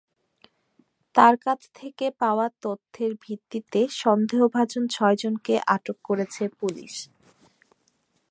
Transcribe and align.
তাঁর 1.15 1.35
কাছ 1.45 1.59
থেকে 1.75 2.05
পাওয়া 2.21 2.47
তথ্যের 2.63 3.11
ভিত্তিতে 3.21 3.79
সন্দেহভাজন 4.01 4.83
ছয়জনকে 4.87 5.55
আটক 5.75 5.97
করেছে 6.03 6.43
পুলিশ। 6.59 6.93